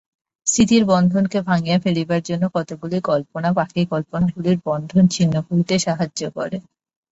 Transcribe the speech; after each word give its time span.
স্থিতির 0.47 0.83
বন্ধনকে 0.85 1.39
ভাঙিয়া 1.41 1.77
ফেলিবার 1.79 2.21
জন্য 2.23 2.43
কতকগুলি 2.55 2.97
কল্পনা 3.09 3.49
বাকী 3.57 3.81
কল্পনাগুলির 3.91 4.57
বন্ধন 4.65 5.03
ছিন্ন 5.15 5.33
করিতে 5.47 5.75
সাহায্য 5.79 6.21
করে। 6.37 6.57